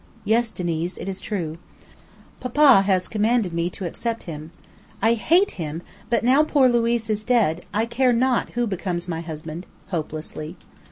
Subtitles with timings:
[0.25, 1.59] "Yes, Diniz, it is true.
[2.39, 4.49] Papa has commanded me to accept him.
[4.99, 9.21] I hate him; but now poor Luiz is dead, I care not who becomes my
[9.21, 10.57] husband," hopelessly.